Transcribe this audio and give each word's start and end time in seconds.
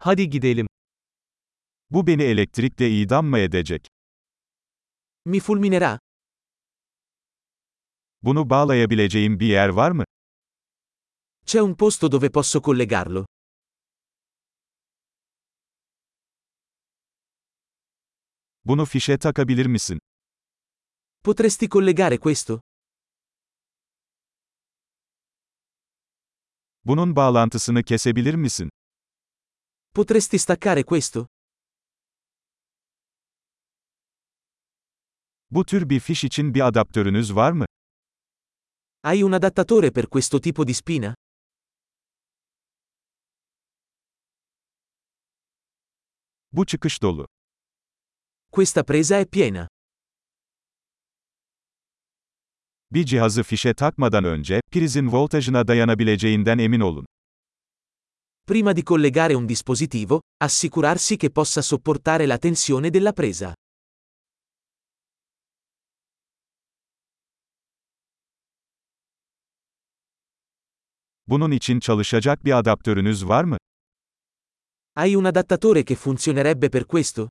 Hadi 0.00 0.30
gidelim. 0.30 0.66
Bu 1.90 2.06
beni 2.06 2.22
elektrikle 2.22 2.90
idam 2.90 3.26
mı 3.26 3.38
edecek? 3.38 3.86
Mi 5.24 5.38
fulminerà? 5.38 5.98
Bunu 8.22 8.50
bağlayabileceğim 8.50 9.40
bir 9.40 9.46
yer 9.46 9.68
var 9.68 9.90
mı? 9.90 10.04
C'è 11.46 11.60
un 11.62 11.74
posto 11.74 12.12
dove 12.12 12.30
posso 12.30 12.60
collegarlo? 12.62 13.26
Bunu 18.64 18.84
fişe 18.86 19.18
takabilir 19.18 19.66
misin? 19.66 19.98
Potresti 21.24 21.68
collegare 21.68 22.18
questo? 22.18 22.60
Bunun 26.84 27.16
bağlantısını 27.16 27.82
kesebilir 27.82 28.34
misin? 28.34 28.70
Potresti 29.98 30.38
staccare 30.38 30.84
questo? 30.84 31.26
Bu 35.50 35.64
tür 35.64 35.90
bir 35.90 36.00
fiş 36.00 36.24
için 36.24 36.54
bir 36.54 36.66
adaptörünüz 36.66 37.34
var 37.34 37.52
mı? 37.52 37.64
Hai 39.02 39.24
un 39.24 39.32
adattatore 39.32 39.90
per 39.90 40.06
questo 40.06 40.40
tipo 40.40 40.66
di 40.66 40.74
spina? 40.74 41.14
Bu 46.52 46.66
çıkış 46.66 47.02
dolu. 47.02 47.26
Questa 48.52 48.84
presa 48.84 49.16
è 49.20 49.26
piena. 49.30 49.68
Bir 52.90 53.04
cihazı 53.04 53.42
fişe 53.42 53.74
takmadan 53.74 54.24
önce, 54.24 54.60
prizin 54.72 55.12
voltajına 55.12 55.68
dayanabileceğinden 55.68 56.58
emin 56.58 56.80
olun. 56.80 57.06
Prima 58.48 58.72
di 58.72 58.82
collegare 58.82 59.34
un 59.34 59.44
dispositivo, 59.44 60.20
assicurarsi 60.42 61.18
che 61.18 61.30
possa 61.30 61.60
sopportare 61.60 62.24
la 62.24 62.38
tensione 62.38 62.88
della 62.88 63.12
presa. 63.12 63.52
Bunun 71.26 71.50
için 71.50 71.80
çalışacak 71.80 72.44
bir 72.44 72.52
adaptörünüz 72.52 73.28
var 73.28 73.44
mı? 73.44 73.56
Hai 74.94 75.16
un 75.16 75.24
adattatore 75.24 75.84
che 75.84 75.94
funzionerebbe 75.94 76.68
per 76.70 76.84
questo? 76.84 77.28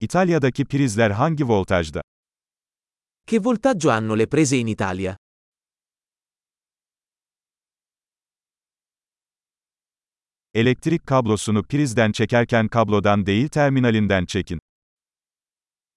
İtalya'daki 0.00 0.64
prizler 0.64 1.10
hangi 1.10 1.48
voltajda? 1.48 2.00
Che 3.26 3.38
voltaggio 3.38 3.90
hanno 3.90 4.14
le 4.14 4.26
prese 4.26 4.56
in 4.56 4.66
Italia? 4.66 5.16
Elektrik 10.54 11.06
kablosunu 11.06 11.62
prizden 11.62 12.12
çekerken 12.12 12.68
kablodan 12.68 13.26
değil 13.26 13.48
terminalinden 13.48 14.24
çekin. 14.26 14.58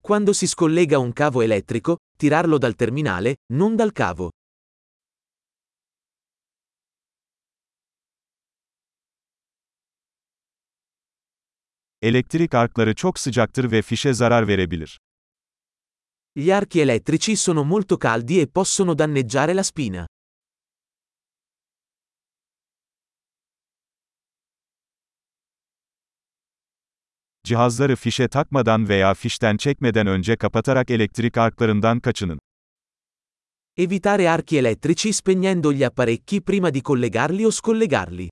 Quando 0.04 0.34
si 0.34 0.48
scollega 0.48 1.00
un 1.00 1.14
cavo 1.18 1.44
elettrico, 1.44 1.98
tirarlo 2.20 2.62
dal 2.62 2.72
terminale, 2.72 3.36
non 3.50 3.80
dal 3.80 3.92
cavo. 3.98 4.32
Elektrik 12.02 12.54
arkları 12.54 12.96
çok 12.96 13.20
sıcaktır 13.20 13.72
ve 13.72 13.82
fişe 13.82 14.14
zarar 14.14 14.48
verebilir. 14.48 15.00
Gli 16.36 16.54
archi 16.54 16.82
elettrici 16.82 17.36
sono 17.36 17.64
molto 17.64 17.98
caldi 18.04 18.40
e 18.40 18.46
possono 18.46 18.98
danneggiare 18.98 19.56
la 19.56 19.64
spina. 19.64 20.08
Cihazları 27.46 27.96
fişe 27.96 28.28
takmadan 28.28 28.90
veya 28.90 29.14
fişten 29.14 29.58
çekmeden 29.58 30.08
önce 30.08 30.36
kapatarak 30.36 30.92
elektrik 30.92 31.38
arklarından 31.38 32.00
kaçının. 32.00 32.40
Evitare 33.78 34.30
archi 34.30 34.58
elettrici 34.58 35.14
spegnendo 35.14 35.74
gli 35.74 35.86
apparecchi 35.86 36.42
prima 36.42 36.74
di 36.74 36.82
collegarli 36.82 37.48
o 37.48 37.52
scollegarli. 37.52 38.30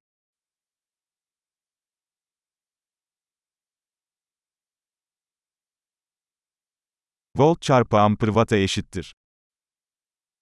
Volt 7.35 7.61
çarpı 7.61 7.97
amper 7.97 8.27
watt'a 8.27 8.57
eşittir. 8.57 9.13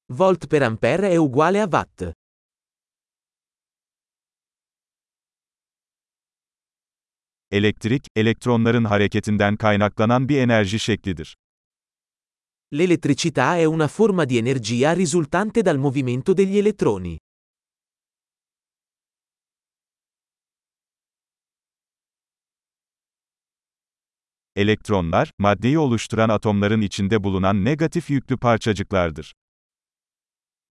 Volt 0.10 0.50
per 0.50 0.62
ampere 0.62 1.08
è 1.08 1.18
uguale 1.20 1.62
a 1.64 1.66
watt. 1.66 2.21
Elektrik, 7.52 8.04
elektronların 8.16 8.84
hareketinden 8.84 9.56
kaynaklanan 9.56 10.30
bir 10.30 10.38
enerji 10.38 10.80
şeklidir. 10.80 11.38
L'elettricità 12.74 13.58
è 13.58 13.66
una 13.66 13.88
forma 13.88 14.30
di 14.30 14.38
energia 14.38 14.96
risultante 14.96 15.66
dal 15.66 15.78
movimento 15.78 16.38
degli 16.38 16.58
elettroni. 16.58 17.18
Elektronlar, 24.56 25.32
maddeyi 25.40 25.80
oluşturan 25.80 26.30
atomların 26.30 26.82
içinde 26.82 27.24
bulunan 27.24 27.66
negatif 27.66 28.10
yüklü 28.10 28.38
parçacıklardır. 28.38 29.34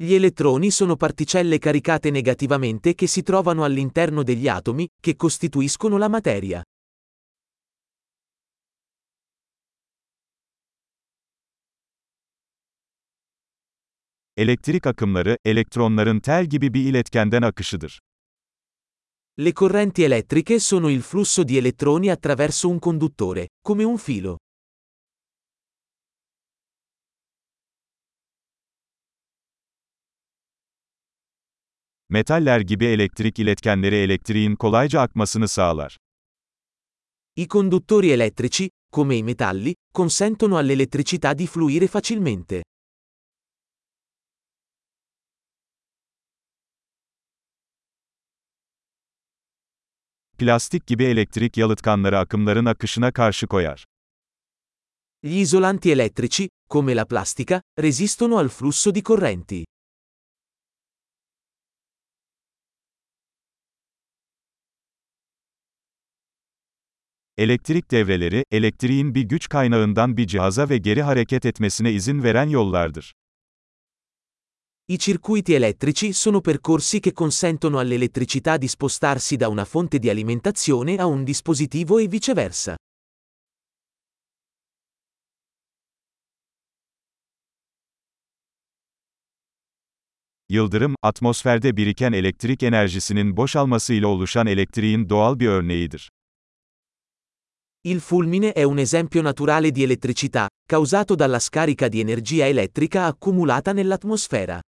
Gli 0.02 0.14
elettroni 0.14 0.70
sono 0.70 0.96
particelle 0.96 1.58
caricate 1.58 2.10
negativamente 2.10 2.94
che 2.94 3.06
si 3.06 3.22
trovano 3.22 3.64
all'interno 3.64 4.22
degli 4.22 4.48
atomi, 4.48 4.88
che 4.98 5.14
costituiscono 5.14 5.98
la 5.98 6.08
materia. 6.08 6.62
Elektrik 14.40 14.86
akımları, 14.86 15.36
elektronların 15.44 16.20
tel 16.20 16.46
gibi 16.46 16.74
bir 16.74 16.84
iletkenden 16.84 17.42
akışıdır. 17.42 18.00
Le 19.38 19.52
correnti 19.52 20.04
elettriche 20.04 20.60
sono 20.60 20.90
il 20.90 21.00
flusso 21.00 21.48
di 21.48 21.58
elettroni 21.58 22.12
attraverso 22.12 22.68
un 22.68 22.78
conduttore, 22.80 23.48
come 23.64 23.84
un 23.84 23.96
filo. 23.96 24.38
Metaller 32.08 32.60
gibi 32.60 32.84
elektrik 32.84 33.38
iletkenleri 33.38 33.96
elektriğin 33.96 34.56
kolayca 34.56 35.00
akmasını 35.00 35.48
sağlar. 35.48 35.96
I 37.36 37.48
conduttori 37.48 38.10
elettrici, 38.10 38.68
come 38.90 39.16
i 39.16 39.22
metalli, 39.22 39.74
consentono 39.92 40.56
all'elettricità 40.56 41.38
di 41.38 41.46
fluire 41.46 41.86
facilmente. 41.86 42.62
Plastik 50.40 50.86
gibi 50.86 51.04
elektrik 51.04 51.56
yalıtkanları 51.56 52.18
akımların 52.18 52.64
akışına 52.64 53.12
karşı 53.12 53.46
koyar. 53.46 53.84
Gli 55.22 55.40
isolanti 55.40 55.92
elettrici, 55.92 56.48
come 56.70 56.96
la 56.96 57.04
plastica, 57.04 57.62
resistono 57.78 58.38
al 58.38 58.48
flusso 58.48 58.94
di 58.94 59.02
correnti. 59.02 59.64
Elektrik 67.36 67.90
devreleri, 67.90 68.44
elektriğin 68.50 69.14
bir 69.14 69.22
güç 69.22 69.48
kaynağından 69.48 70.16
bir 70.16 70.26
cihaza 70.26 70.68
ve 70.68 70.78
geri 70.78 71.02
hareket 71.02 71.46
etmesine 71.46 71.92
izin 71.92 72.22
veren 72.22 72.48
yollardır. 72.48 73.12
I 74.90 74.98
circuiti 74.98 75.54
elettrici 75.54 76.12
sono 76.12 76.40
percorsi 76.40 76.98
che 76.98 77.12
consentono 77.12 77.78
all'elettricità 77.78 78.56
di 78.56 78.66
spostarsi 78.66 79.36
da 79.36 79.48
una 79.48 79.64
fonte 79.64 80.00
di 80.00 80.10
alimentazione 80.10 80.96
a 80.96 81.06
un 81.06 81.22
dispositivo 81.22 81.98
e 81.98 82.08
viceversa. 82.08 82.76
Yıldırım, 90.48 90.94
atmosferde 91.02 91.76
biriken 91.76 92.12
elektrik 92.12 92.62
enerjisinin 92.62 93.36
boşalmasıyla 93.36 94.08
oluşan 94.08 94.46
elektriğin 94.46 95.08
doğal 95.08 95.40
bir 95.40 95.48
örneğidir. 95.48 96.10
Il 97.84 98.00
fulmine 98.00 98.52
è 98.52 98.64
un 98.64 98.78
esempio 98.78 99.22
naturale 99.22 99.74
di 99.74 99.82
elettricità, 99.82 100.48
causato 100.66 101.18
dalla 101.18 101.38
scarica 101.38 101.92
di 101.92 102.00
energia 102.00 102.46
elettrica 102.46 103.06
accumulata 103.06 103.72
nell'atmosfera. 103.72 104.60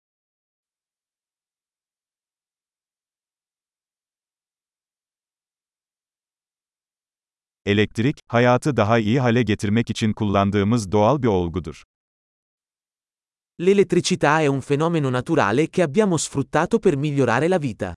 Elektrik, 7.65 8.17
hayatı 8.27 8.77
daha 8.77 8.99
iyi 8.99 9.19
hale 9.19 9.43
getirmek 9.43 9.89
için 9.89 10.13
kullandığımız 10.13 10.91
doğal 10.91 11.21
bir 11.21 11.27
olgudur. 11.27 11.83
L'elettricità 13.59 14.41
è 14.41 14.47
un 14.47 14.59
fenomeno 14.61 15.11
naturale 15.11 15.67
che 15.69 15.83
abbiamo 15.83 16.17
sfruttato 16.17 16.79
per 16.79 16.95
migliorare 16.95 17.47
la 17.47 17.59
vita. 17.59 17.93